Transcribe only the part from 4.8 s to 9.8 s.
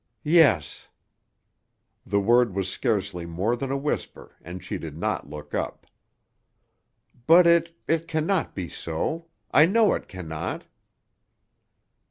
not look up. "But it—it can not be so; I